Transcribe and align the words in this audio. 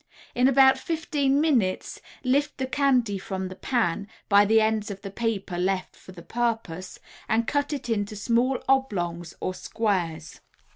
In 0.33 0.47
about 0.47 0.79
fifteen 0.79 1.39
minutes 1.39 2.01
lift 2.23 2.57
the 2.57 2.65
candy 2.65 3.19
from 3.19 3.49
the 3.49 3.55
pan 3.55 4.07
(by 4.29 4.45
the 4.45 4.59
ends 4.59 4.89
of 4.89 5.03
the 5.03 5.11
paper 5.11 5.59
left 5.59 5.95
for 5.95 6.11
the 6.11 6.23
purpose) 6.23 6.97
and 7.29 7.45
cut 7.45 7.71
it 7.71 7.87
into 7.87 8.15
small 8.15 8.57
oblongs 8.67 9.35
or 9.41 9.53
squares. 9.53 10.39